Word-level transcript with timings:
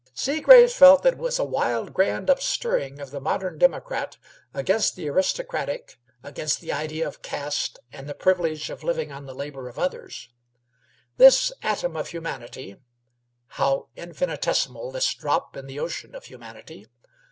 Seagraves 0.15 0.73
felt 0.73 1.03
that 1.03 1.13
it 1.13 1.19
was 1.19 1.37
a 1.37 1.43
wild, 1.43 1.93
grand 1.93 2.27
upstirring 2.27 2.99
of 2.99 3.11
the 3.11 3.21
modern 3.21 3.59
democrat 3.59 4.17
against 4.51 4.95
the 4.95 5.07
aristocrat, 5.07 5.95
against 6.23 6.59
the 6.59 6.71
idea 6.73 7.07
of 7.07 7.21
caste 7.21 7.77
and 7.91 8.09
the 8.09 8.15
privilege 8.15 8.71
of 8.71 8.83
living 8.83 9.11
on 9.11 9.27
the 9.27 9.35
labor 9.35 9.69
of 9.69 9.77
others. 9.77 10.29
This 11.17 11.51
atom 11.61 11.95
of 11.95 12.07
humanity 12.07 12.77
(how 13.45 13.89
infinitesimal 13.95 14.91
this 14.91 15.13
drop 15.13 15.55
in 15.55 15.67
the 15.67 15.79
ocean 15.79 16.15
of 16.15 16.25
humanity!) 16.25 16.87